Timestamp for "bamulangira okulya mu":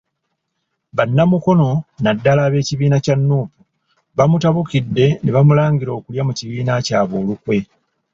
5.35-6.33